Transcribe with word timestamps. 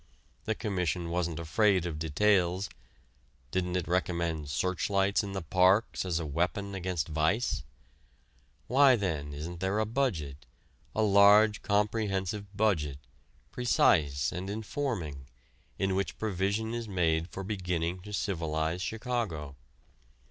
The 0.45 0.55
Commission 0.55 1.11
wasn't 1.11 1.39
afraid 1.39 1.85
of 1.85 1.99
details: 1.99 2.71
didn't 3.51 3.75
it 3.75 3.87
recommend 3.87 4.49
searchlights 4.49 5.21
in 5.23 5.33
the 5.33 5.43
parks 5.43 6.05
as 6.05 6.19
a 6.19 6.25
weapon 6.25 6.73
against 6.73 7.07
vice? 7.09 7.61
Why 8.65 8.95
then 8.95 9.31
isn't 9.31 9.59
there 9.59 9.77
a 9.77 9.85
budget, 9.85 10.47
a 10.95 11.03
large, 11.03 11.61
comprehensive 11.61 12.57
budget, 12.57 12.97
precise 13.51 14.31
and 14.31 14.49
informing, 14.49 15.27
in 15.77 15.93
which 15.93 16.17
provision 16.17 16.73
is 16.73 16.87
made 16.87 17.29
for 17.29 17.43
beginning 17.43 17.99
to 17.99 18.11
civilize 18.11 18.81
Chicago? 18.81 19.55